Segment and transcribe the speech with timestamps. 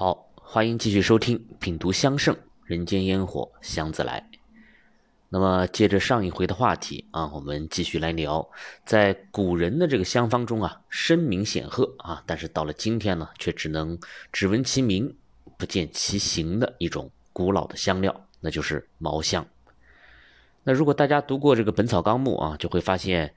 [0.00, 4.24] 好，欢迎继续收听《品读香盛人间烟火香自来》。
[5.28, 8.48] 那么，接着上一回的话题啊，我们继续来聊，
[8.84, 13.98] 在古人的这个香方中啊，声名显赫啊，但是到了今天呢，却只能
[14.30, 15.12] 只闻其名，
[15.56, 19.44] 不见其形的一种古老的香料，那就是毛香。
[20.62, 23.34] 那如果大家读过这个《本草纲目》啊，就会发现。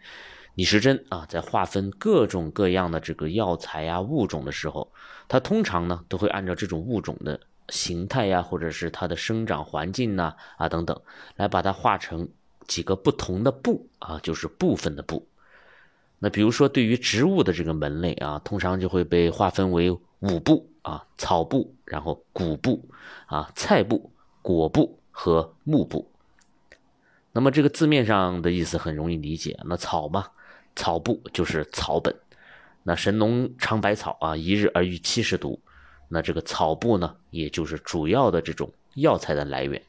[0.55, 4.91] 李时珍啊，在划分各种各样的这个药材呀物种的时候，
[5.32, 7.39] 它通常呢都会按照这种物种的
[7.70, 11.02] 形态呀，或者是它的生长环境呐啊等等，
[11.38, 12.27] 来把它划成
[12.67, 15.25] 几个不同的部啊，就是部分的部。
[16.20, 19.89] 那比如说对于植物的这个门类啊，通常就会被划分为
[20.20, 22.89] 五部啊：草部，然后谷部
[23.27, 24.11] 啊、菜部、
[24.41, 26.11] 果部和木部。
[27.31, 30.27] 那么这个字面上的意思很容易理解，那草嘛。
[30.75, 32.13] 草部就是草本，
[32.84, 35.62] 那神农尝百草啊，一日而遇七十毒，
[36.08, 39.81] 那这个草部呢，也就是主要的这种药材的来源。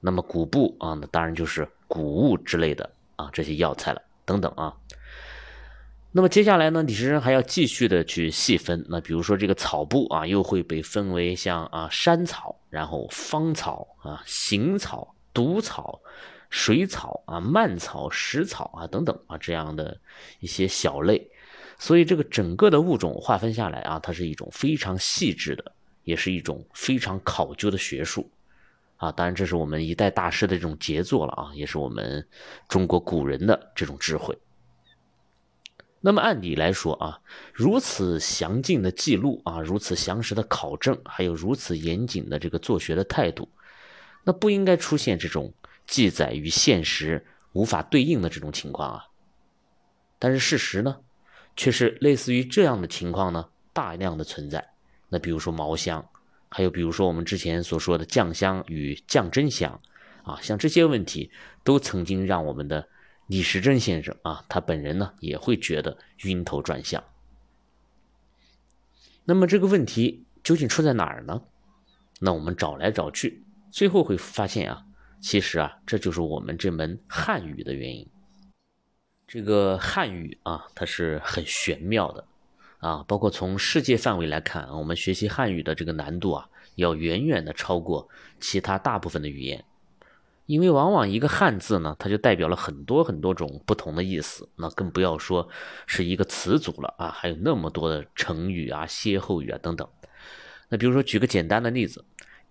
[0.00, 4.74] 那么谷部啊，那当然就是谷物之类的啊，这些药材了，等等啊。
[6.12, 16.00] 那么接下来呢，李时珍还要继续的去细分，那比如说这个草部啊，又会被分为像啊山草，然后芳草啊行草、毒草。
[16.50, 19.94] 水草啊、蔓草、石草啊等等啊，这样的
[20.40, 21.30] 一些小类，
[21.78, 25.72] 所以这个整个的物种划分下来啊，它是一种非常细致的，
[26.04, 28.30] 也是一种非常考究的学术
[28.96, 29.10] 啊。
[29.12, 32.26] 当然，这是我们一代大师的这种杰作了啊，也是我们
[32.68, 34.36] 中国古人的这种智慧。
[36.00, 37.20] 那么按理来说啊，
[37.52, 43.48] 如此详尽的记录啊，如此详实的考证，还有如此严谨的这个做学的态度，
[44.24, 45.52] 那不应该出现这种。
[45.88, 49.06] 记载与现实无法对应的这种情况啊，
[50.18, 50.98] 但是事实呢，
[51.58, 54.64] 却是类似于这样的情况呢，大量的存在。
[55.08, 56.08] 那比如说毛香，
[56.48, 59.80] 还有比如说我们之前所说的酱香与酱真香，
[60.22, 61.32] 啊，像这些问题
[61.64, 62.88] 都曾经让我们的
[63.26, 67.02] 李时珍先生啊，他本人呢也会觉得晕头转向。
[69.24, 71.42] 那么这个问题究竟出在哪儿呢？
[72.20, 74.84] 那我们找来找去，最后会发现啊。
[75.20, 78.08] 其实啊，这就是我们这门汉语的原因。
[79.28, 82.24] 这个汉语啊，它是很玄妙的
[82.78, 83.04] 啊。
[83.06, 88.08] 包括从世界范围来看，我们学习汉语的这个难度啊，要远远的超过
[88.40, 89.62] 其他大部分的语言。
[90.46, 94.48] 因为往往一个汉字呢，它就代表了很多很多种不同的意思。
[94.56, 95.46] 那更不要说
[95.86, 99.86] 是一个词组了啊，还有那么多的成语啊、歇后语啊等等。
[100.70, 102.02] 那比如说举个简单的例子，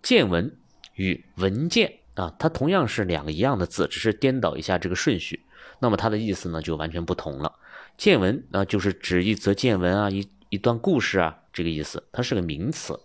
[0.04, 0.56] 见闻
[0.94, 1.92] 与闻见。
[2.14, 5.44] 啊，它同样是两个一样的字，只是颠倒一下这个顺序，
[5.80, 7.54] 那么它的意思呢就完全不同了。
[7.98, 13.00] 见闻啊，就是指一则见闻啊，一一段故事啊，这个意思，它是个名词。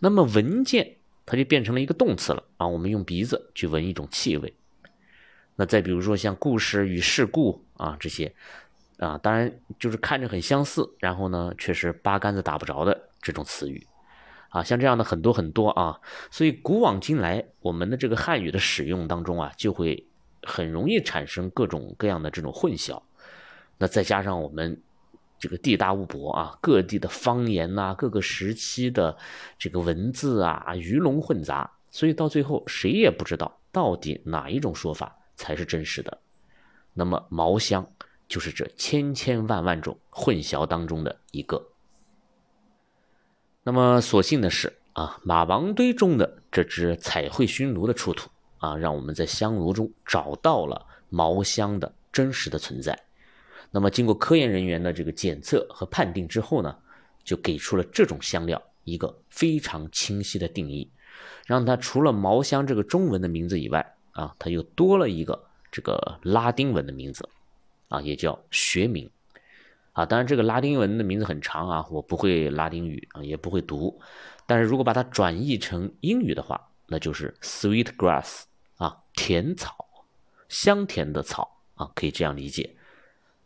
[0.00, 0.96] 那么闻见，
[1.26, 4.54] 它就变成了一个动词了啊，我们用鼻子去闻一种气味。
[5.56, 8.34] 那再比如说像故事与事故啊这些，
[8.98, 13.86] 啊，当然就是看着很相似，然后呢却是八竿子打不着的这种词语。
[14.48, 15.98] 啊，像这样的很多很多啊，
[16.30, 20.06] 所以古往今来，我们的这个汉语的使用当中啊，就会
[20.42, 23.00] 很容易产生各种各样的这种混淆。
[23.78, 24.80] 那再加上我们
[25.38, 29.16] 这个地大物博啊，各地的方言呐，各个时期的
[29.58, 36.18] 这个文字啊，鱼龙混杂，所以到最后谁也不知道到底哪一种说法才是真实的。
[36.94, 37.84] 那么毛香
[38.28, 41.70] 就是这千千万万种混淆当中的一个。
[43.64, 48.30] 那么所幸的是啊，马王堆中的这只彩绘熏炉的出土
[48.62, 52.96] 啊，让我们在香炉中找到了毛香的真实的存在。
[53.72, 56.76] 那么经过科研人员的这个检测和判定之后呢，
[57.24, 60.88] 就给出了这种香料一个非常清晰的定义，
[61.44, 67.28] 让它除了毛香这个中文的名字以外啊，它又多了一个这个拉丁文的名字
[67.88, 69.10] 啊，也叫学名。
[69.92, 74.00] 啊，当然这个拉丁文的名字很长啊，我不会拉丁语啊，也不会读。
[74.46, 78.42] 但是如果把它转译成英语的话，那就是 sweet grass
[78.82, 79.86] 啊，甜草，
[80.48, 82.74] 香甜的草啊，可以这样理解。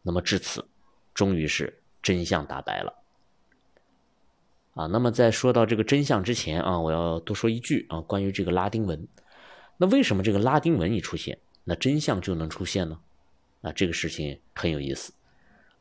[0.01, 0.67] 那么至此，
[1.13, 2.95] 终于是真相大白了。
[4.73, 9.07] 啊，那么在说到这个真相之前啊，我要多说一句啊，关于这个拉丁文。
[9.77, 12.99] 那为什么这个拉丁文一出现，那真相就能出现呢？
[13.61, 15.13] 啊，这个事情很有意思。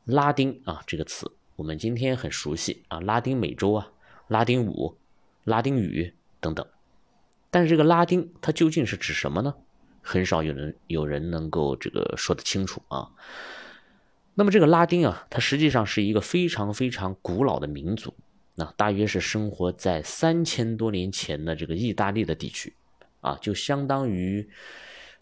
[0.03, 3.89] 拉丁啊，这个词我们今天很熟悉啊，拉丁美洲啊，
[4.27, 4.97] 拉丁舞、
[5.45, 6.67] 拉丁语等等。
[7.55, 9.55] 但是这个拉丁它究竟是指什么呢？
[10.01, 13.09] 很少有人有人能够这个说得清楚啊。
[14.33, 18.13] 那么这个拉丁啊，它实际上是一个非常非常古老的民族
[18.55, 22.73] 那大约是生活在三千多年前的这个意大利的地区，
[23.21, 24.45] 啊，就相当于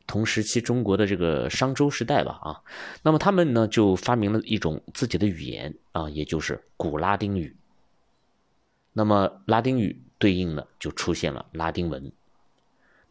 [0.08, 2.62] 同时期中国的这个商周时代吧，啊，
[3.04, 7.56] 那么他们呢就发明了一种自己的语言啊，也就是古拉丁语。
[8.92, 12.12] 那么拉丁语对应的就出现了拉丁文。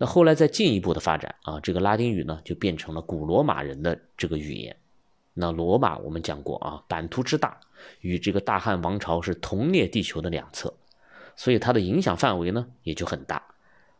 [0.02, 4.74] 那后来再进一步的发展啊，这个拉丁语呢就变成了古罗马人的这个语言。
[5.32, 7.56] 那罗马我们讲过啊，版图之大，
[8.00, 10.74] 与这个大汉王朝是同列地球的两侧，
[11.36, 13.40] 所以它的影响范围呢也就很大，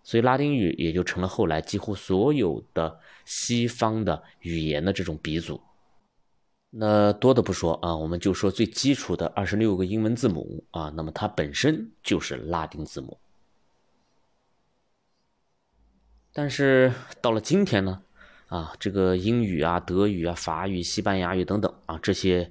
[0.03, 5.61] 所以拉丁语也就成了后来几乎所有的西方的语言的这种鼻祖。
[6.69, 13.17] 那多的不说啊，我们就说最基础的二十六个英文字母啊，那么它本身就是拉丁字母。
[16.35, 18.03] 但是到了今天呢？
[18.47, 22.51] 啊，这个英语啊、德语啊、法语、西班牙语等等啊，这些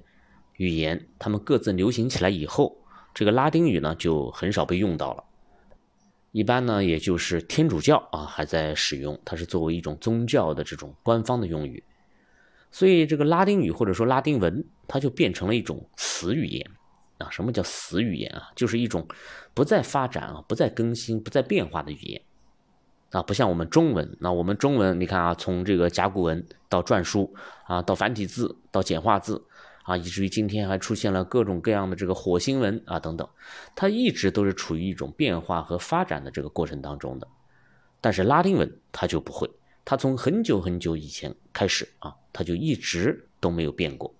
[0.56, 2.76] 语言，他们各自流行起来以后，
[3.14, 5.24] 这个拉丁语呢就很少被用到了。
[6.30, 11.82] 一般呢，也就是天主教啊还在使用，它是作为一种宗教的这种官方的用语。
[12.70, 16.68] 所以这个拉丁语或者说拉丁文，它就变成了一种死语言
[17.18, 17.28] 啊。
[17.30, 18.50] 什么叫死语言啊？
[18.56, 19.06] 就是一种
[19.54, 22.22] 不再发展啊、不再更新、不再变化的语言。
[23.12, 27.34] 啊，不像我们中文，那我们中文，你看啊，从这个甲骨文到篆书
[27.66, 29.44] 啊，到繁体字，到简化字
[29.82, 33.28] 啊，以至于今天还出现了各种各样的这个火星文啊等等，
[33.74, 37.28] 它一直都是处于一种变化和发展的这个过程当中的。
[38.00, 39.50] 但是拉丁文它就不会，
[39.84, 44.14] 它从很久很久以前开始啊，它就一直都没有变过。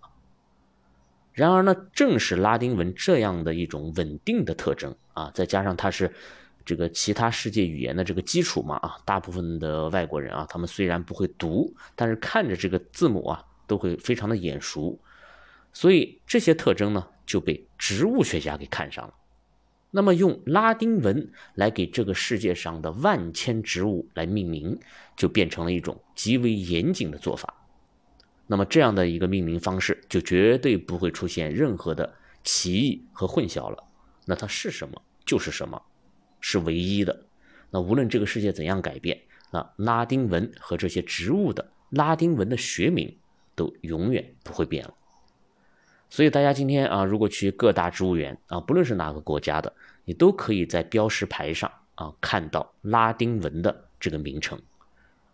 [1.32, 6.12] 然而呢，正是拉丁文这样的一种稳定的特征啊，再加上它是。
[6.64, 14.98] 这个其他世界语言的这个基础嘛啊，大部分的外国人啊，他们虽然不会读，但是看着这个字母啊，都会非常的眼熟，
[15.72, 19.14] 所以这些特征呢就被植物学家给看上了。
[19.90, 24.78] 那么用拉丁文来给这个世界上的万千植物来命名，
[25.16, 27.54] 就变成了一种极为严谨的做法。
[28.46, 32.10] 那么这样的一个命名方式，就绝对不会出现任何的
[32.42, 33.84] 歧义和混淆了。
[34.24, 35.80] 那它是什么就是什么。
[36.42, 37.24] 是唯一的。
[37.70, 39.18] 那无论这个世界怎样改变，
[39.50, 43.16] 那拉丁文和这些植物的拉丁文的学名
[43.54, 44.92] 都永远不会变了。
[46.10, 49.72] 所以大家今天啊，如果去各大植物园啊，不论是哪个国家的，
[50.04, 54.60] 你都可以在标识牌上啊看到拉丁文的这个名称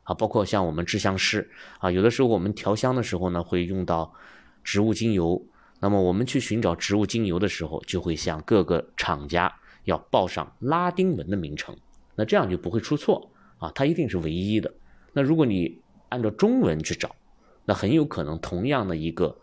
[0.04, 0.14] 啊。
[0.14, 1.50] 包括像我们制香师
[1.80, 4.14] 啊，有的时候我们调香的时候呢，会用到
[4.62, 5.44] 植物精油。
[5.80, 9.52] 那么我们去寻找植物精油的时候，就会向各个厂家。
[9.88, 11.74] 要报上拉丁文的名称，
[12.14, 14.70] 那这样就不会出错啊，它一定是唯一的。
[15.14, 15.80] 那如果你
[16.10, 17.16] 按照中文去找，
[17.64, 19.34] 那很有可能同样的一个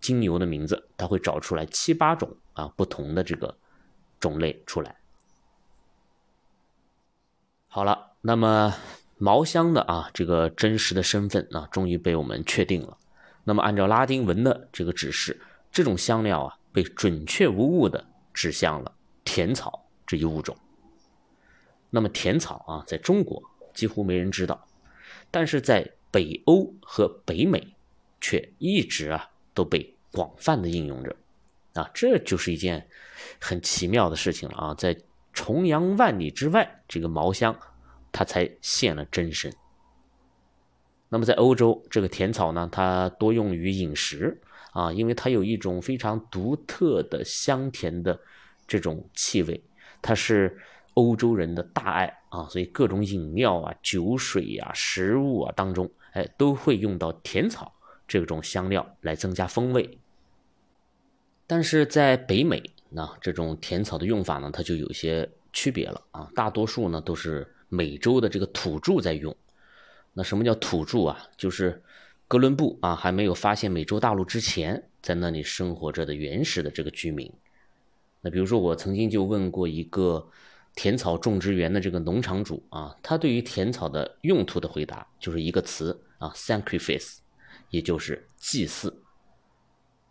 [0.00, 3.54] 精油的名字，它会找出来七八种啊不同的这个
[4.18, 4.96] 种类出来。
[7.68, 8.74] 好了，那么
[9.18, 12.96] 毛香的啊这个真实的身份啊，终于被我们确定了。
[13.44, 15.38] 那么按照拉丁文的这个指示，
[15.70, 18.02] 这种香料啊被准确无误的
[18.32, 18.90] 指向了
[19.22, 19.81] 甜草。
[20.06, 20.56] 这一物种，
[21.90, 24.66] 那么甜草啊，在中国几乎没人知道，
[25.30, 27.74] 但是在北欧和北美，
[28.20, 31.16] 却一直啊都被广泛的应用着，
[31.74, 32.86] 啊，这就是一件
[33.40, 34.96] 很奇妙的事情了啊，在
[35.32, 37.58] 重洋万里之外，这个毛香
[38.12, 39.50] 它才现了真身。
[41.08, 44.40] 那么在欧洲，这个甜草呢，它多用于饮食
[44.72, 48.18] 啊，因为它有一种非常独特的香甜的
[48.66, 49.62] 这种气味。
[50.02, 50.58] 它是
[50.94, 57.72] 欧洲人的大爱啊，所以各种饮料啊、酒水呀、食物啊当中，哎，都会用到甜草
[58.06, 59.98] 这种香料来增加风味。
[61.46, 66.30] 但是在北美，那这种甜草的用法呢，它就有些区别了啊。
[66.34, 69.34] 大多数呢都是美洲的这个土著在用。
[70.12, 71.26] 那什么叫土著啊？
[71.36, 71.82] 就是
[72.28, 77.32] 哥伦布啊还没有发现美洲大陆之前，在那里生活着的原始的这个居民。
[78.24, 80.28] 那比如说，我曾经就问过一个
[80.76, 87.16] 甜草种植园的这个农场主啊，他对于甜草的用途的回答就是一个词啊，sacrifice，
[87.70, 89.02] 也就是祭祀。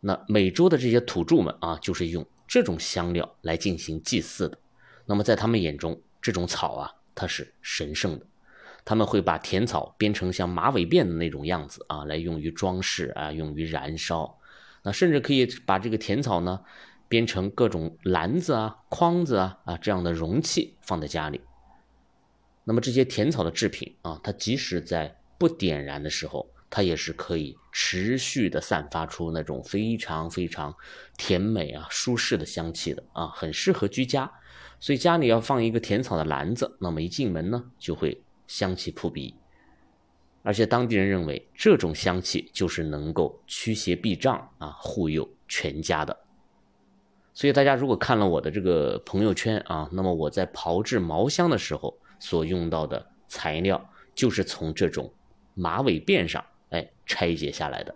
[0.02, 4.58] 那美洲的这些土著们啊，就是用这种香料来进行祭祀的。
[5.06, 8.26] 那么在他们眼中，这种草啊，它是神圣的。
[8.84, 14.38] 他们会把甜草编成像马尾辫的那种样子啊，来用于装饰啊，用于燃烧。
[14.84, 16.60] 那甚至可以把这个甜草呢。
[17.12, 21.42] 编成各种篮子啊、筐子啊啊这样的容器放在家里。
[22.64, 30.74] 那么这些甜草的制品啊，它即使在不点燃的时候，它也是可以持续的散发出那种非常非常
[31.18, 34.32] 甜美啊、舒适的香气的啊，很适合居家。
[34.80, 39.36] 所以家里要放一个甜草的篮子，那么一进门呢，就会香气扑鼻。
[40.44, 46.18] 而且当地人认为，这种香气就是能够驱邪避障啊，护佑全家的。
[47.42, 53.84] 所以大家如果看了我的这个朋友圈啊，那么我在炮制毛香的时候所用到的材料，
[54.14, 55.12] 就是从这种
[55.56, 57.96] 马尾辫上哎拆解下来的。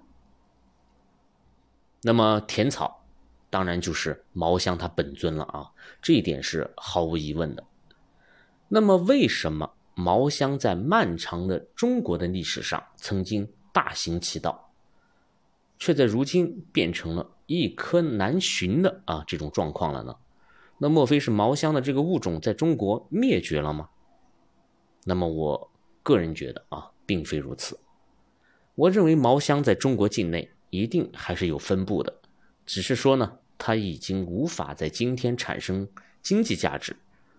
[2.02, 3.04] 那么甜草。
[3.52, 5.72] 当然就是毛香它本尊了啊，
[6.02, 7.64] 这一点是毫无疑问的。
[8.68, 14.74] 那么为什么毛香在漫长的中国的历史上曾经大行其道，
[15.78, 20.16] 却在如今变成了一颗难寻的啊这种状况了呢？
[20.78, 23.90] 那莫非是毛香的这个物种在中国灭绝了吗？
[25.06, 25.72] 那么我
[26.04, 27.80] 个人觉得啊，并非如此。
[28.76, 32.22] 我认为毛香在中国境内一定还是有分布的，
[32.66, 33.40] 只是说呢。
[33.58, 35.88] 它已经无法在今天产生
[36.22, 36.94] 经济价值，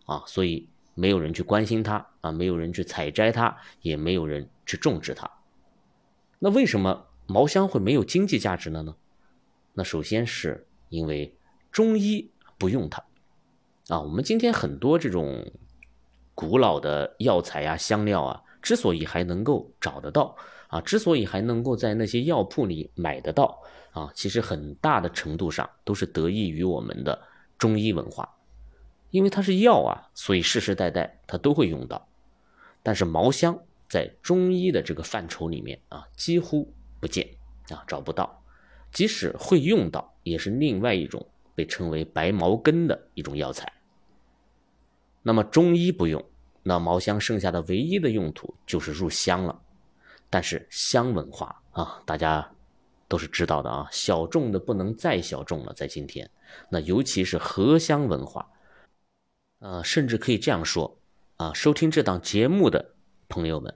[0.06, 5.30] 啊，所以没有人去关心它，啊，没有人去采摘它，也没有人去种植它。
[6.38, 8.96] 那为什么毛香会没有经济价值了呢？
[9.76, 11.36] 那首先是因为
[11.70, 13.04] 中医不用它，
[13.88, 15.52] 啊，我们今天很多这种
[16.34, 20.34] 古老的药材呀、香料啊，之所以还能够找得到，
[20.68, 23.62] 啊，之所以还能够在那些药铺里买得到。
[23.92, 27.18] 啊，其实很大的程度上都是得益于我们的
[27.56, 28.36] 中医文化，
[29.10, 32.06] 因为它是药啊，所以世世代代它都会用到。
[32.82, 37.26] 但是毛香在中医的这个范畴里面啊，几乎不见
[37.70, 38.42] 啊，找不到。
[38.96, 43.70] 即使会用到，也是另外一种被称为白毛根的一种药材。
[45.22, 46.24] 那么中医不用，
[46.62, 49.60] 那毛香剩下的唯一的用途就是入香了。
[50.30, 52.50] 但是香文化啊，大家。
[53.08, 56.28] 都是知道的啊，小众的不能再小众了，在今天，
[56.68, 58.50] 那尤其是荷香文化，
[59.60, 60.98] 呃，甚至可以这样说
[61.36, 62.96] 啊，收听这档节目的
[63.28, 63.72] 朋友们，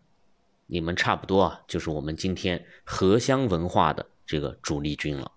[0.66, 5.32] 你们差不多啊，就是我们今天荷香文化的这个主力军了。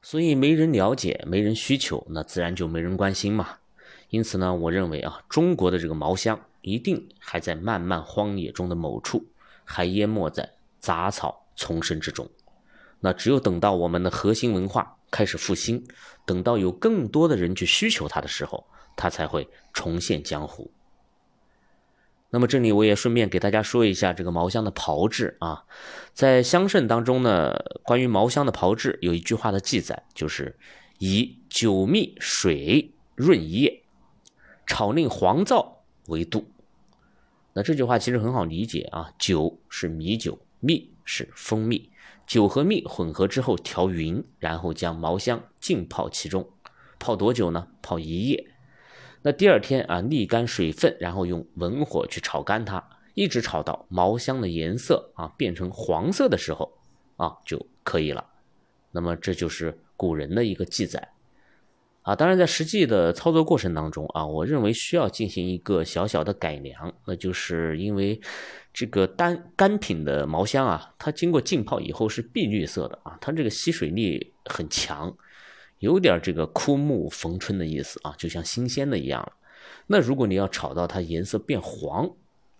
[0.00, 3.58] 所以没人了解，没人需求，那自然就没人关心嘛。
[4.10, 9.26] 因此呢，我认为啊，中国的这个毛香一定还在漫漫荒野中的某处，
[9.64, 12.28] 还淹没在杂草丛生之中。
[13.00, 15.84] 那只有等到我们的核心文化开始复兴，
[16.24, 18.64] 等到有更多的人去需求它的时候，
[18.96, 20.70] 它才会重现江湖。
[22.34, 25.62] 那么这里我也顺便给大家说一下这个毛香的炮制啊，
[26.14, 30.58] 在香圣当中呢，关于毛香的炮制有一句话的记载，就是
[30.98, 33.84] 以酒蜜水润一夜，
[34.66, 36.44] 炒令黄皂为度。
[37.52, 41.88] 那这句话其实很好理解啊，酒是米酒，蜜是蜂蜜。
[42.26, 46.50] 酒和蜜混合之后调匀，然后将毛香浸泡其中，
[46.98, 47.68] 泡多久呢？
[47.80, 48.44] 泡一夜。
[49.26, 56.70] 那第二天啊，沥干水分，然后用文火去炒干它，一直炒到毛香的颜色啊变成黄色的时候
[57.16, 58.26] 啊就可以了。
[58.92, 61.08] 那么这就是古人的一个记载。
[62.02, 68.20] 啊，当然，在实际的操作过程当中啊，我认为需要进行一个小小的改良，那就是因为
[68.74, 75.16] 这个单干品的毛香啊，它经过浸泡以后是碧绿色的啊，它这个吸水力很强，
[75.84, 79.32] 有点这个枯木逢春的意思啊，就像新鲜的一样了。
[79.86, 82.10] 那如果你要炒到它颜色变黄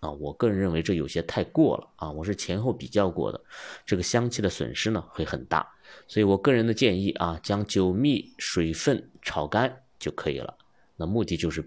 [0.00, 3.40] 啊，我个人认为这有些太过了啊，我是前后比较过的，
[3.86, 5.66] 这个香气的损失呢会很大。
[6.06, 10.54] 所以我个人的建议啊，将酒蜜水分炒干就可以了。
[10.96, 11.66] 那目的就是，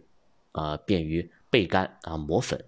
[0.52, 2.64] 啊，便于焙干啊磨粉。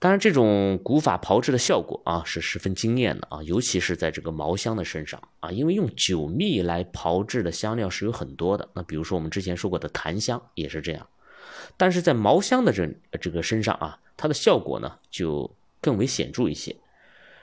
[0.00, 8.68] 当然，这种古法炮制的效果啊是十分惊艳的啊，尤其是在这个毛香的身上啊，因为用酒蜜来炮制的香料是有很多的。
[8.74, 11.04] 那比如说我们之前说过的檀香也是这样，
[11.76, 12.88] 但是在毛香的这
[13.20, 16.76] 这个身上啊，它的效果呢就更为显著一些。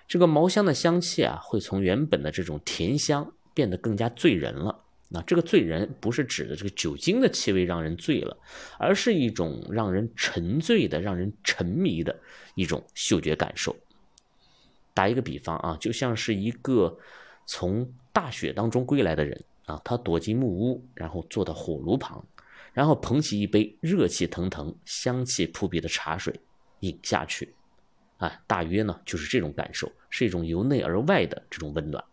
[0.07, 4.84] 这个毛香的香气啊，会从原本的这种甜香变得更加醉人了。
[5.07, 8.35] 那这个醉人不是指的这个酒精的气味让人醉了，
[8.79, 12.17] 而是一种让人沉醉的、让人沉迷的
[12.55, 13.75] 一种嗅觉感受。
[14.93, 16.97] 打一个比方啊，就像是一个
[17.45, 22.25] 从大雪当中归来的人啊，他躲进木屋，然后坐到火炉旁，
[22.73, 26.33] 然后捧起一杯热气腾腾、香气扑鼻的茶水
[26.79, 27.53] 饮下去。
[28.17, 32.03] 啊，大约呢就是这种感受，是一种由内而外的这种温暖。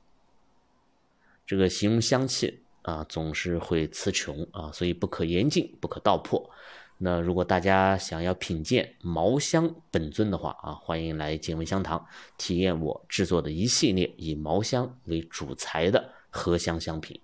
[1.46, 6.50] 这个形容香气啊，总是会词穷啊，所以不可言尽，不可道破。
[6.98, 12.06] 那如果大家想要品鉴茅香本尊的话啊，欢迎来见闻香堂
[12.38, 17.20] 体验我制作的一系列以茅香为主材的合香香品。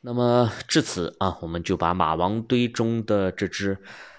[0.00, 3.78] 那么至此啊，我们就把马王堆中的这只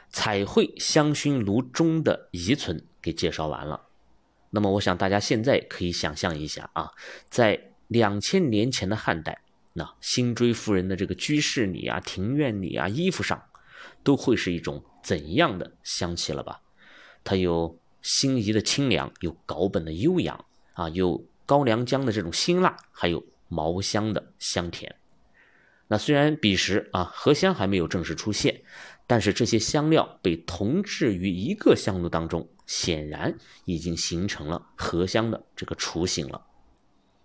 [0.10, 3.88] 彩绘香薰炉中的遗存给介绍完了。
[4.52, 6.92] 那么我想大家现在可以想象一下啊，
[7.30, 9.42] 在两千年前的汉代，
[9.74, 13.44] 那辛追夫人的这个居室里啊、庭院里啊、衣服上。
[14.04, 16.62] 都会是一种怎样的香气了吧？
[17.24, 24.96] 它有辛夷的清凉，有稿本的悠扬啊，有高良姜的这种辛辣，还有毛香的香甜。
[25.88, 28.62] 那虽然彼时啊荷香还没有正式出现，
[29.08, 36.46] 但是这些香料被同置于一个香炉当中，显然已经形成了荷香的这个雏形了。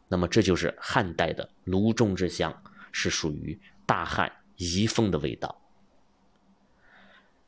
[0.08, 5.61] 那么这就是汉代的炉中之香，是属于大汉遗风的味道。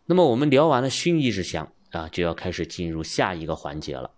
[0.06, 4.10] 那么我们聊完了薰衣之香啊，就要开始进入下一个环节了。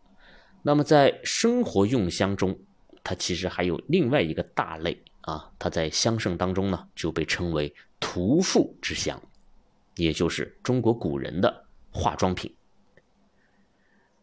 [0.63, 2.59] 那么在生活用香中，
[3.03, 9.21] 它其实还有另外一个大类啊，它在香圣当中呢就被称为涂覆之香，
[9.97, 12.55] 也就是中国古人的化妆品。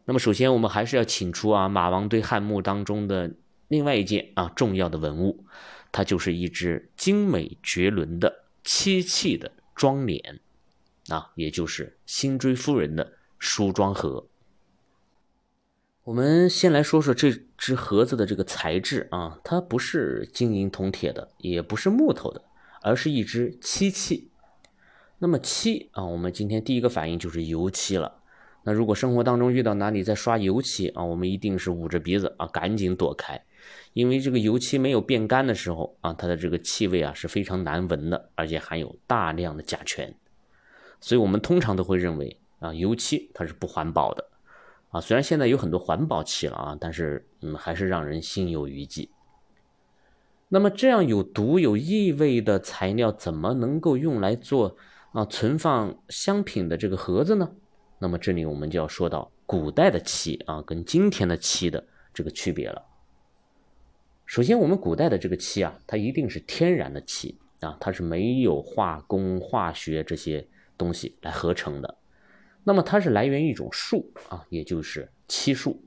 [0.05, 3.31] 那么首先我们还是要请出啊马王堆汉墓当中的
[3.67, 5.45] 另外一件啊重要的文物，
[5.91, 10.39] 它就是一只精美绝伦的漆器的妆奁。
[11.09, 14.27] 啊，也就是辛追夫人的梳妆盒。
[16.03, 22.43] 我们先来说说这只盒子的这个材质啊，它不是金银铜铁的，也不是木头的，
[22.81, 24.31] 而是一只漆器。
[25.19, 28.23] 那么漆啊，我们今天第一个反应就是油漆了。
[28.63, 33.45] 那如果生活当中遇到哪里在刷油漆啊，我们一定是捂着鼻子啊，赶紧躲开，
[33.93, 40.13] 因为这个油漆没有变干的时候啊，它的这个气味啊是非常难闻的，而且含有大量的甲醛。
[40.99, 44.25] 所以我们通常都会认为啊，油漆它是不环保的，
[44.89, 49.09] 啊，虽然现在有很多环保漆了啊，但是嗯，还是让人心有余悸。
[50.47, 54.75] 那么这样有毒有异味的材料，怎么能够用来做
[55.11, 57.49] 啊存放香品的这个盒子呢？
[57.97, 62.81] 那么这里我们就要说到古代的漆啊，跟今天的漆的这个区别了。
[64.25, 70.47] 首先，我们古代的这个漆啊，它一定是天然的漆啊，它是没有化工、化学这些。
[70.77, 71.97] 东西来合成的，
[72.65, 75.81] 那么它是来源于一种树啊，也就是漆树。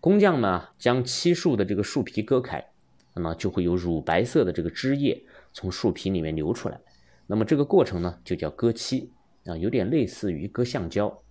[0.00, 2.66] 工匠呢将漆树的这个树皮割开，
[3.14, 5.22] 那么就会有乳白色的这个汁液
[5.52, 6.80] 从树皮里面流出来。
[7.28, 9.12] 那么这个过程呢就叫割漆
[9.44, 11.22] 啊，有点类似于割橡胶。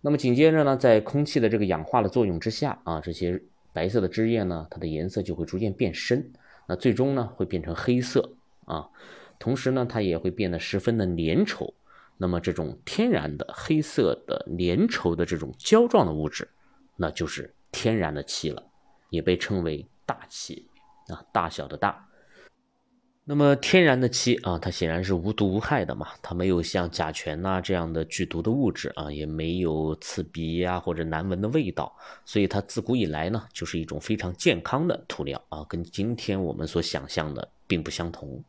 [0.00, 6.32] 那么紧接着呢，在空气的这个氧化的作用之下啊，这些白色的汁液呢，它的颜色就会逐渐变深，
[6.66, 8.34] 那最终呢会变成黑色
[8.66, 8.88] 啊。
[9.38, 11.72] 同时呢，它也会变得十分的粘稠。
[12.18, 16.48] 那么这种天然的黑色的粘稠的这种胶状的物质，
[16.96, 18.62] 那就是天然的漆了，
[19.10, 20.68] 也被称为大漆
[21.08, 22.08] 啊，大小的大。
[23.24, 38.42] 那么天然的漆啊，它显然是无毒无害的嘛，它没有像甲醛呐这样的剧毒的物质啊，也没有刺鼻呀或者难闻的味道，所以它自古以来呢，就是一种非常健康的涂料啊，跟今天我们所想象的并不相同。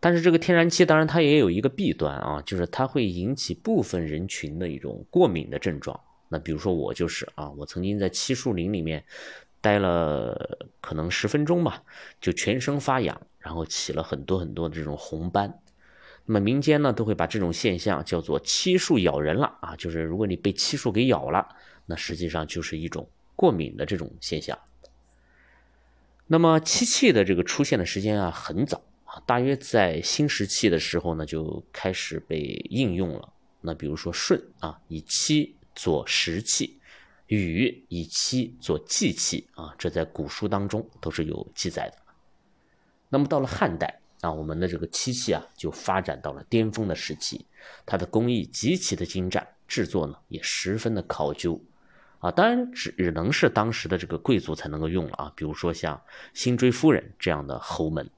[0.00, 5.98] 但是这个天然气当然它也有一个弊端啊，就是它会引起部分人群的一种过敏的症状。
[6.30, 9.04] 那比如说我就是啊，我曾经在漆树林里面
[9.60, 11.82] 待了可能十分钟吧，
[12.18, 15.60] 就全身发痒，然后起了很多很多的这种红斑。
[16.24, 21.46] 那么民间呢都会把这种现象叫做漆树咬人了啊，就是如果你被漆树给咬了，
[21.84, 24.58] 那实际上就是一种过敏的这种现象。
[26.26, 28.80] 那么漆器的这个出现的时间啊很早。
[29.26, 33.32] 大约在新石器的时候呢，就开始被应用了。
[33.60, 36.78] 那比如说舜啊，以漆做石器；
[37.28, 42.03] 禹以漆做祭器啊，这在古书当中都是有记载的。
[43.14, 47.46] 那么到了汉代啊，我们的这个漆器啊，就发展到了巅峰的时期，
[47.86, 51.62] 它的工艺极其的精湛，制作呢也十分的考究
[52.18, 52.32] 啊。
[52.32, 58.10] 当然只能是当时的这个贵族才能够用了啊，比如说像辛追夫人这样的侯门。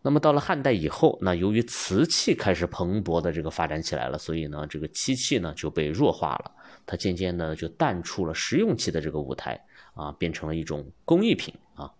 [0.00, 6.50] 那么到了汉代以后，那由于瓷器开始蓬勃的这个发展起来了，所以呢，这个漆器呢就被弱化了，
[6.86, 11.92] 它渐渐的就淡出了实用器的这个舞台啊，变成了一种工艺品啊。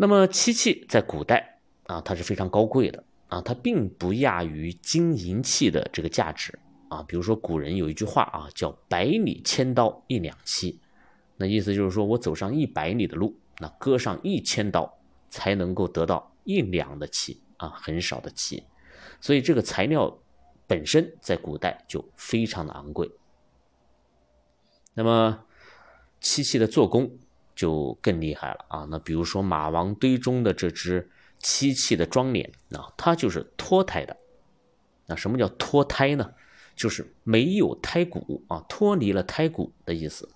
[0.00, 6.58] 那么漆器在古代啊，它是非常高贵的啊，它并不亚于金银器的这个价值
[6.88, 7.02] 啊。
[7.02, 10.80] 比如说古人有一句话啊，叫“百里千刀一两漆”，
[11.36, 14.96] 那意思就是说我走上一百里的路，那割上一千刀。
[15.32, 18.64] 才能够得到一两的漆啊，很少的漆，
[19.20, 20.18] 所以这个材料
[20.66, 23.08] 本身在古代就非常的昂贵。
[24.92, 25.44] 那么
[26.20, 27.16] 漆器的做工
[27.60, 28.86] 就更厉害了啊！
[28.88, 34.16] 那比如说马王堆中的这只漆器的装脸啊，它就是脱胎的。
[35.04, 36.32] 那什么叫脱胎呢？
[36.74, 40.26] 就是没有胎骨啊，脱离了胎骨的意思。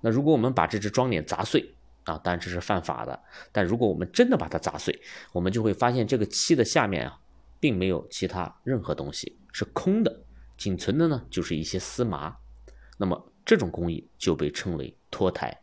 [0.00, 3.16] 那如果我们把这只装脸砸碎啊，当然这是犯法的。
[3.52, 7.16] 但如果我们真的把它砸碎，我们就会发现这个漆的下面啊，
[7.60, 10.24] 并没有其他任何东西，是空的，
[10.58, 12.36] 仅存的呢就是一些丝麻。
[12.98, 15.61] 那么这种工艺就被称为脱胎。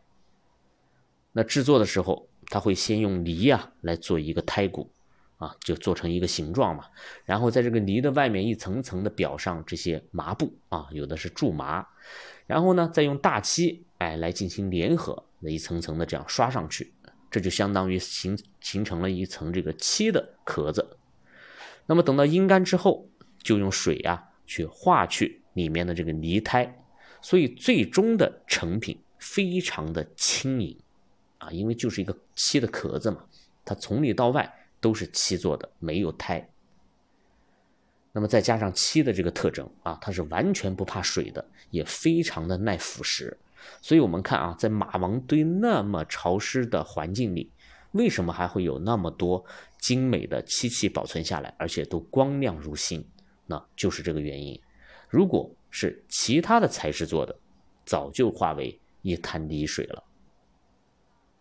[1.32, 4.90] 那制作的时候，他会先用泥呀来做一个胎骨。
[5.40, 6.84] 啊，就做成一个形状嘛，
[7.24, 11.82] 然后在这个泥的外面一层层的裱上这些麻布啊，有的是苎麻，
[12.46, 16.92] 然后呢，再用大漆哎来进行粘合，那一层层的这样刷上去，
[17.30, 20.98] 这就相当于形形成了一层这个漆的壳子。
[21.86, 23.08] 那么等到阴干之后，
[23.42, 26.84] 就用水啊去化去里面的这个泥胎，
[27.22, 30.78] 所以最终的成品非常的轻盈
[31.40, 33.24] 啊，因为就是一个漆的壳子嘛，
[33.64, 34.56] 它从里到外。
[34.82, 36.48] 都是漆做的，没有胎。
[38.12, 43.30] 那么再加上漆的这个特征啊，它是完全不怕水的，也非常的耐腐蚀。
[43.82, 47.52] 所以，我们看啊，在马王堆那么潮湿的环境里，
[47.90, 49.44] 为什么还会有那么多
[49.78, 53.06] 精美的漆器保存下来，而且都光亮如新？
[53.44, 54.58] 那就是这个原因。
[55.10, 57.38] 如果是其他的材质做的，
[57.84, 60.02] 早就化为一滩泥水了。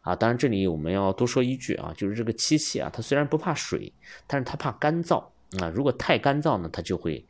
[0.02, 3.92] 啊，当然这里我们要多说一句啊，就是这个漆器啊，它虽然不怕水，
[4.26, 5.24] 但是它怕干燥
[5.60, 5.70] 啊。
[5.76, 7.26] 如果太干燥呢，它就会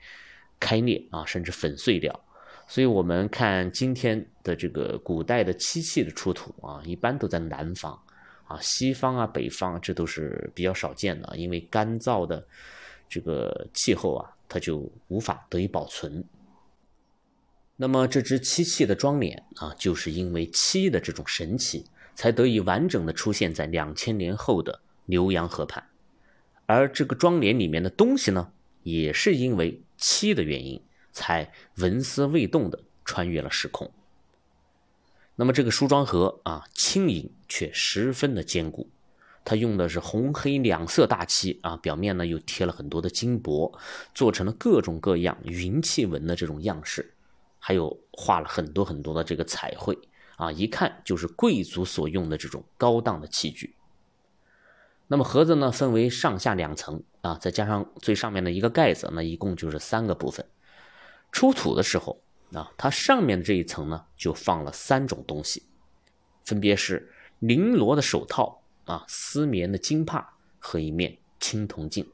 [0.60, 2.18] 开裂啊，甚至粉碎掉。
[2.68, 8.00] 所以我们看今天的这个古代的漆器的出土啊，一般都在南方
[8.46, 12.46] 啊，西方啊、北方这都是比较少见的，因为干燥的
[13.10, 16.24] 这个气候啊，它就无法得以保存。
[17.76, 21.84] 那么这只漆器的装脸啊，就是因为漆的这种神奇。
[22.20, 25.86] 才得以完整的出现在两千年后的浏阳河畔，
[26.66, 28.52] 而这个庄帘里面的东西呢，
[28.84, 33.90] 也是因为漆的原因，才纹丝未动的穿越了时空。
[35.38, 38.90] 那么这个梳妆盒啊，轻盈却十分的坚固，
[39.46, 43.80] 它用的是红黑两色大漆啊，表面呢又贴了很多的金箔，
[44.14, 47.14] 做成了各种各样云气纹的这种样式，
[47.60, 49.98] 还有画了很多很多的这个彩绘。
[50.40, 53.76] 啊，一看就是贵族所用的这种高档的器具。
[55.08, 60.46] 那么盒子呢，分为上下两层啊，再加上最上面的一个盖子，那一共就是三个部分。
[61.34, 62.22] 出土的时候
[62.54, 65.64] 啊，它上面的这一层呢，就放了三种东西，
[66.46, 72.10] 分别是绫罗的手套啊、丝棉的金帕和一面青铜镜。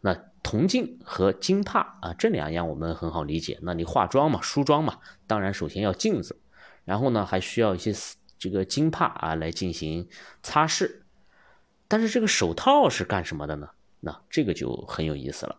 [0.00, 3.58] 那铜镜和金帕啊，这两样我们很好理解。
[3.62, 6.38] 那你化妆嘛，梳妆嘛，当然首先要镜子。
[6.84, 7.92] 然后呢，还需要一些
[8.38, 10.08] 这个金帕啊来进行
[10.42, 10.90] 擦拭，
[11.88, 13.70] 但是这个手套是干什么的呢？
[14.00, 15.56] 那这个就很有意思了。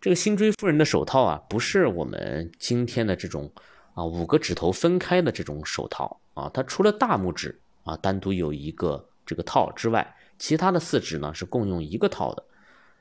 [0.00, 3.52] 这个辛追夫人的手套啊，不是我们今天的这种
[3.94, 12.42] 啊五个指头分开的这种手套啊，它除了大拇指啊单独有一个这个套之外，其他的四指呢是共用一个套的，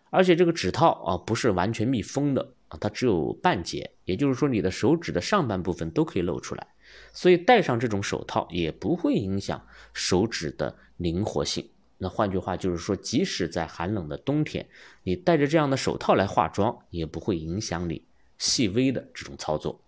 [0.10, 6.68] 而且这个指套啊不是完全密封的啊，它只有半截，也就是说你的手指的上半部分都可以露出来。
[7.12, 11.70] 所以戴上这种手套也不会影响手指的灵活性。
[11.98, 14.68] 那换句话就是说，即使在寒冷的冬天，
[15.04, 18.04] 你戴着这样的手套来化妆，也不会影响你
[18.38, 19.80] 细微的这种操作。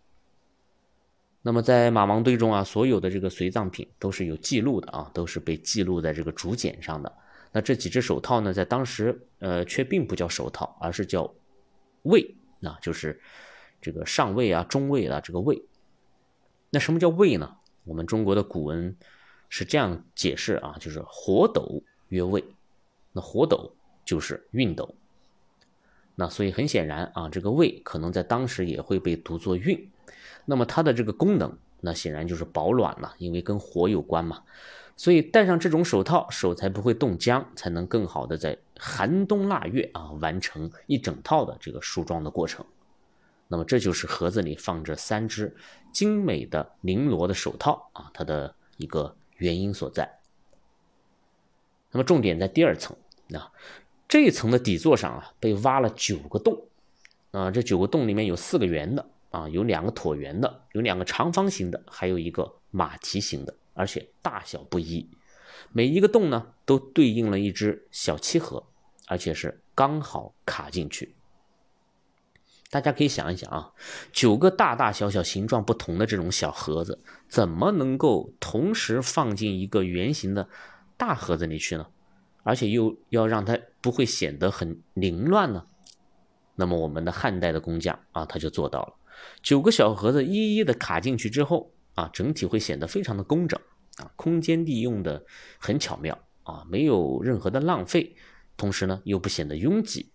[1.41, 7.11] 那么在马王堆中啊，所有的这个随葬品都是有记录的啊，都是被记录在这个竹简上的。
[7.51, 11.31] 那这几只手套呢，在当时呃却并不叫手套，而是叫
[12.03, 13.21] 卫，那就是
[13.81, 15.61] 这个上位啊、中位啊这个位。
[16.75, 17.55] 那什么叫位呢？
[17.85, 18.97] 我们中国的古文
[19.47, 22.43] 是这样解释啊，就是火斗曰位，
[23.13, 24.93] 那火斗就是熨斗。
[26.15, 29.87] 那所以很显然啊，这个胃可能在当时也会被读作熨。
[30.43, 34.43] 那么它的这个功能，那显然就是保暖了，因为跟火有关嘛。
[34.97, 42.65] 所以戴上这种手套，手才不会冻僵，才能更好的在寒冬腊月啊完成一整套的这个梳妆的过程。
[43.47, 45.55] 那么这就是盒子里放着三只
[45.91, 50.19] 精美的绫罗的手套啊，它的一个原因所在。
[51.91, 52.97] 那么重点在第二层，
[53.33, 53.51] 啊
[54.07, 56.67] 这一层的底座上啊被挖了九个洞，
[57.31, 65.09] 啊这九个洞里面有四个圆的啊，有两个椭圆的，有两个长方形的，还有一个马蹄形的，而且大小不一。
[65.71, 68.63] 每一个洞呢都对应了一只小漆盒
[69.07, 71.14] 而且是刚好卡进去。
[72.75, 73.71] 大家可以想一想啊，
[74.11, 80.49] 九个大大小小、形状不同的这种小盒子，怎么能够同时放进一个圆形的
[80.97, 81.87] 大盒子里去呢？
[82.43, 85.65] 而且又要让它不会显得很凌乱呢？
[86.55, 88.93] 那么我们的汉代的工匠啊，他就做到了，
[89.41, 93.57] 九个小盒子一一的卡进去之后啊，整体会显得非常的工整
[93.99, 95.23] 啊，空间利用的
[95.57, 98.17] 很巧妙啊，没有任何的浪费，
[98.57, 100.11] 同时呢又不显得拥挤。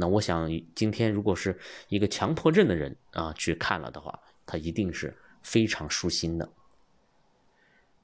[0.00, 1.58] 那我想今天如果是
[1.88, 6.48] 一个强迫症的人啊去看了的话，他一定是非常舒心的。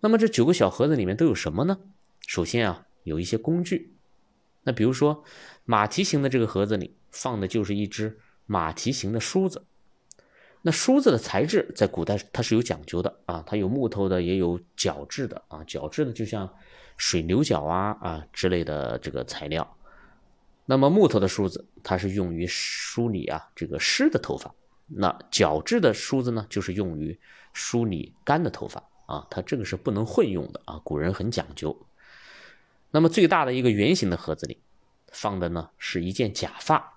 [0.00, 1.78] 那么这九个小盒子里面都有什么呢？
[2.26, 3.94] 首先啊，有一些工具。
[4.64, 5.22] 那比如说
[5.64, 9.64] 马蹄形的这个盒子里放的就是一只马蹄形的梳子。
[10.62, 16.52] 那梳子的材质在古代它是有讲究的啊，它有木头的，也有角质的啊，角质的就像
[16.96, 19.76] 水牛角啊啊之类的这个材料。
[20.66, 24.50] 那么木头的梳子，它是用于梳理啊这个湿的头发；
[24.86, 27.18] 那角质的梳子呢，就是用于
[27.52, 29.26] 梳理干的头发啊。
[29.30, 31.86] 它这个是不能混用的啊，古人很讲究。
[32.90, 34.58] 那么最大的一个圆形的盒子里，
[35.08, 36.93] 放的呢是一件假发。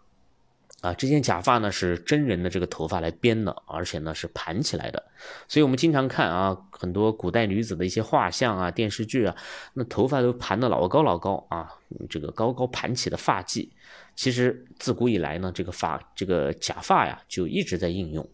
[0.81, 5.03] 啊，这件假发呢是真人的这个头发来编的，而且呢是盘起来的，
[5.47, 9.35] 所以我们经常看啊，很多古代女子的一些画像啊、电视剧啊，
[9.73, 11.73] 那头发都盘的老高老高啊，
[12.07, 13.67] 这个高高盘起的发髻，
[14.15, 18.29] 其实自古以来呢，这个发这个假发呀就一直在应用，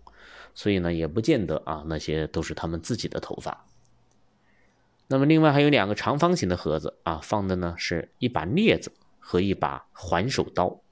[0.53, 3.65] 所以呢也不见得啊那些都是他们自己的头发。
[5.07, 10.82] 那么另外还有两个长方形的盒子啊，放的呢是一把镊子和一把环手刀。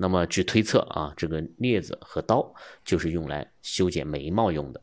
[0.00, 4.80] 那么据推测啊，这个镊子和刀就是用来修剪眉毛用的，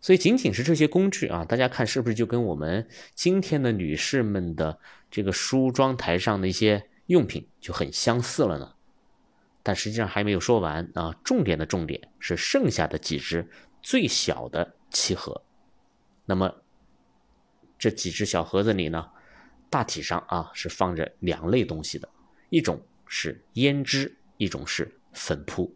[0.00, 4.76] 所以仅仅是这些工具啊，大家看是不是就跟我们今天的女士们的
[5.12, 8.74] 这个梳妆台上的一些用品就很相似了呢？
[9.62, 13.48] 但实际上还没有说完啊，重点的重点是剩下的几只
[13.80, 15.40] 最小的漆盒。
[16.24, 16.52] 那么
[17.78, 19.08] 这几只小盒子里呢，
[19.68, 22.08] 大体上啊是放着两类东西的，
[22.48, 22.80] 一种。
[23.12, 25.74] 是胭脂，一种是粉扑。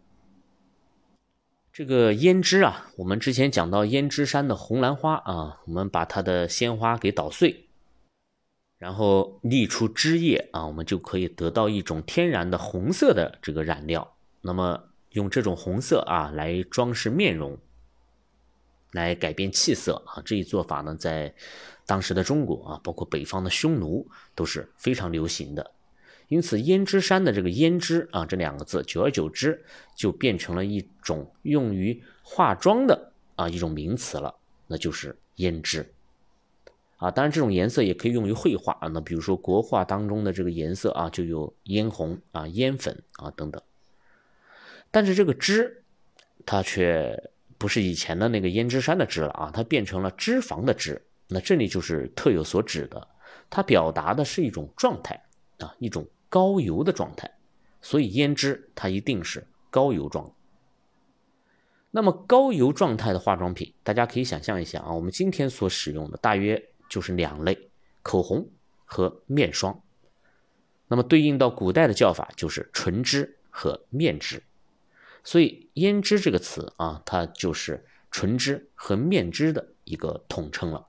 [1.73, 7.67] 这个胭脂啊，我们之前讲到胭脂山的红兰花啊，我们把它的鲜花给捣碎，
[8.77, 14.15] 然后沥出汁液啊，我们就可以得到一种天然的红色的这个染料。
[14.39, 17.57] 那么用这种红色啊来装饰面容，
[18.93, 21.35] 来改变气色啊，这一做法呢，在
[21.85, 25.74] 当时的中国啊，包括北方的匈奴都是非常流行的。
[26.27, 29.63] 因此，胭脂山的这个胭脂啊，这两个字，久而久之
[29.95, 34.33] 就变成了一种用于化妆的啊一种名词了，
[34.65, 35.93] 那就是胭脂
[36.97, 37.11] 啊。
[37.11, 38.87] 当然，这种颜色也可以用于绘画啊。
[38.87, 43.61] 那比如说国画当中的这个颜色啊，就有嫣红啊、嫣粉啊等等。
[44.89, 45.83] 但是这个脂，
[46.43, 50.99] 它却不是以前的那个胭脂山的脂了啊，它变成了脂肪的脂。
[51.27, 53.07] 那这里就是特有所指的，
[53.51, 55.23] 它表达的是一种状态
[55.59, 56.03] 啊，一种。
[56.35, 57.31] 高油的状态，
[57.81, 60.35] 所以胭脂它一定是高油状。
[61.91, 67.69] 那么高油状态的化妆品，大家可以想象一下啊，我们今天所使用的大约就是两类：
[68.03, 68.49] 口红
[68.83, 69.81] 和面霜。
[70.89, 74.43] 那么对应到古代的叫法就是唇脂和面脂。
[75.23, 80.85] 所以胭脂这个词啊，它就是唇脂和面脂的一个统称了。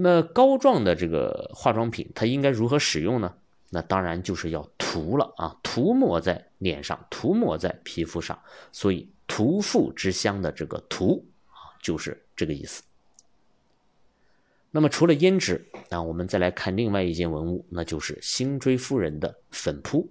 [0.00, 3.34] 那膏状的这个化妆品，它应该如何使用呢？
[3.70, 8.38] 那当然就是要涂了啊，涂抹在脸上，涂抹在皮肤上。
[8.70, 12.84] 所以“涂腹之香”的这个“涂”啊，就是这个意思。
[14.70, 20.08] 那么除了胭脂，那我们再来看另外一件文物，那就是辛追夫人的粉扑。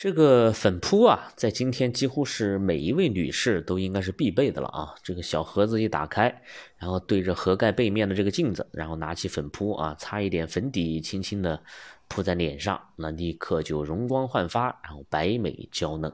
[0.00, 4.94] 这个粉扑啊，在今天几乎是每一位女士都应该是必备的了啊！
[5.02, 6.42] 这个小盒子一打开，
[6.78, 11.62] 然后对着盒盖背面的这个镜子，然后拿起粉扑啊，擦一点粉底，轻轻的
[12.08, 16.10] 扑在脸上，那立刻就容光焕发，然后白美娇嫩。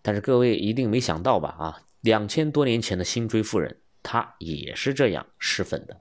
[0.00, 1.48] 但是各位一定没想到吧？
[1.58, 6.00] 啊，两千多年前的辛追夫人，她也是这样施粉的。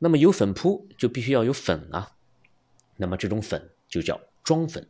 [0.00, 2.16] 那么有粉扑就必须要有粉啊，
[2.96, 4.84] 那么这种粉就叫妆粉。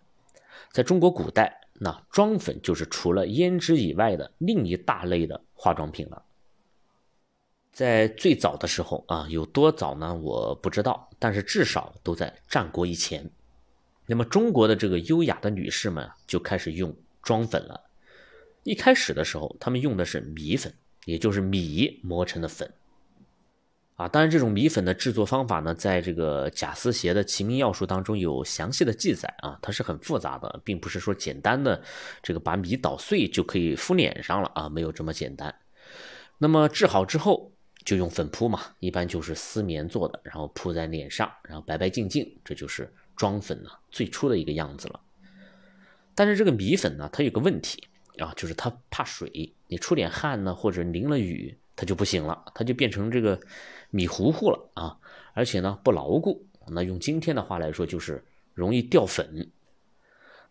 [0.70, 6.22] 在中国古代，那妆粉就是除了胭脂以外的另一大类的化妆品了。
[7.72, 10.14] 在最早的时候啊，有多早呢？
[10.14, 13.30] 我不知道，但是至少都在战国以前。
[14.06, 17.78] 那么中国的这个优雅的女士们就开始用妆粉了。
[18.62, 20.72] 一开始的时候，她们用的是米粉，
[21.04, 22.72] 也就是米磨成的粉。
[23.96, 31.82] 啊，当然这种米粉的制作方法呢，在这个贾思勰的《齐民要术》当中有详细的记载啊，它是很复杂的，并不是说简单的
[32.22, 35.54] 这个把米捣碎就可以敷脸上了啊，没有这么简单。
[36.36, 37.50] 那么制好之后
[37.86, 45.00] 就用粉扑嘛，一般就是丝棉做的，然后铺在脸上，然后白白净净，这就是装粉呢最初的一个样子了。
[46.14, 47.82] 但是这个米粉呢，它有个问题
[48.18, 53.40] 啊，就是它怕水，你出点汗呢，或者淋了雨，它就不行了，它就变成这个。
[53.96, 54.98] 米糊糊了啊，
[55.32, 59.50] 而且呢不牢固，那用今天的话来说就是容易掉粉。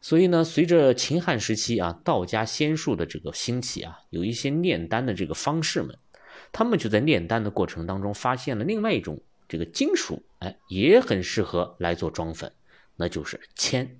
[0.01, 5.95] 所以呢，随着秦汉时期啊道家仙术的这个兴起啊，有一些炼丹的这个方士们，
[6.51, 12.51] 他们就在炼丹的过程当中发现了另外一种这个金属，哎，也很适合来做装粉，
[12.95, 13.99] 那就是铅。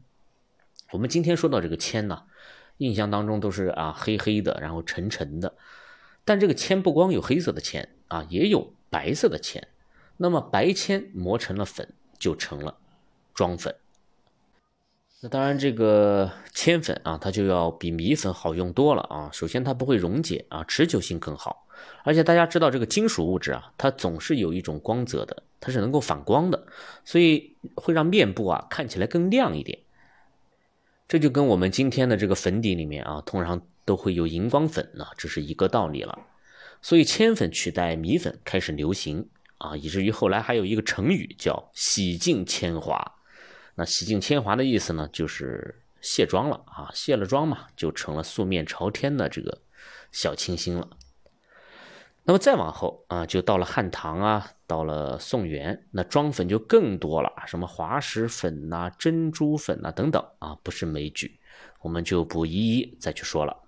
[0.91, 2.23] 我们今天说到这个铅呢，
[2.77, 5.55] 印象当中都是啊黑黑的，然后沉沉的，
[6.23, 8.73] 但这个铅不光有黑色的铅啊，也有。
[8.95, 9.67] 白色的铅，
[10.15, 11.85] 那么白铅磨成了粉，
[12.17, 12.77] 就成了
[13.33, 13.75] 装粉。
[15.19, 19.29] 那当然，这个铅粉啊，它就要比米粉好用多了啊。
[19.33, 21.67] 首先，它不会溶解啊，持久性更好。
[22.05, 26.65] 而且大家知道，这个金属物质啊，它总是有一种光泽的，它是能够反光的，
[27.03, 29.77] 所以会让面部啊看起来更亮一点。
[31.09, 36.17] 这就跟我们今天的这个粉底里面啊，通常都会有荧光粉呢，这是一个道理了。
[36.85, 43.15] 所以铅粉取代米粉开始流行啊，以至于后来还有一个成语叫“洗净铅华”。
[43.73, 49.63] 那“洗净铅华”的意思呢，就是卸妆了啊，卸了妆嘛，就成了素面朝天的这个
[50.11, 50.87] 小清新了。
[52.25, 61.39] 那么再往后啊，就到了汉唐啊，到了宋元，那妆粉就更多了，什么滑石粉呐、珍珠粉呐等等啊，不胜枚举，
[61.81, 63.64] 我们就不一一再去说了。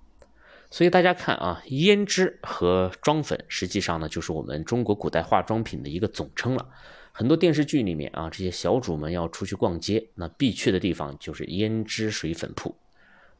[0.70, 6.70] 所以大家看啊，胭脂和妆粉实际上呢，就是我们中国古代化妆品的一个总称了。
[7.14, 12.76] 很多电视剧里面啊，这些小主们要出去逛街，那必去的地方就是胭脂水粉铺。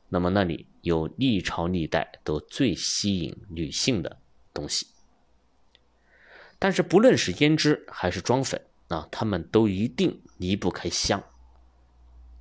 [0.10, 4.18] 那么那里有历朝历代都最吸引女性的
[4.54, 4.88] 东西。
[6.58, 11.22] 但是不论是胭脂还是妆粉啊，它们都一定离不开香。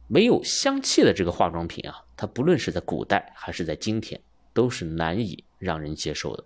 [0.06, 4.18] 没有香气的这个化妆品啊，它不论是在古代还是在今天。
[4.56, 6.42] 都是难以让人接受的，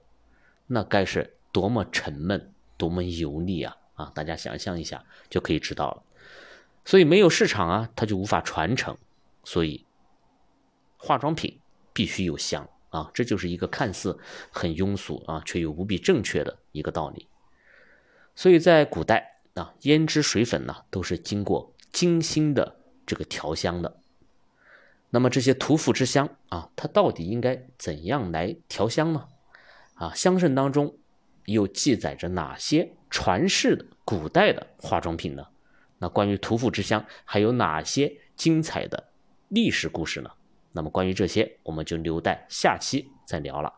[0.67, 3.77] 那该是多么沉闷、多么油腻啊！
[3.95, 6.03] 啊，大家想象一下就可以知道了。
[6.85, 8.99] 所以没有市场啊，它就无法传承。
[9.45, 9.87] 所以
[10.97, 11.61] 化妆品
[11.93, 14.19] 必须有香啊，这就是一个看似
[14.51, 17.29] 很庸俗啊，却又无比正确的一个道理。
[18.35, 24.01] 所以在古代啊，胭脂水粉呢，都是经过精心的这个调香的。
[25.11, 29.27] 那么这些屠夫之乡啊，它到底应该怎样来调香呢？
[29.95, 30.97] 啊，香圣当中
[31.47, 35.47] 又记载着哪些传世的古代的化妆品呢？
[35.99, 39.13] 那关于屠夫之乡还有哪些精彩的
[39.49, 40.31] 历史故事呢？
[40.73, 43.75] 那么关于这些，我们就留待下期再聊了。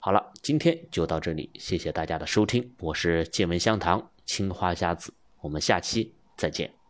[0.00, 6.81] 好了，今天就到这里，谢谢大家的收听，我是见闻香堂青花家子，我们下期再见。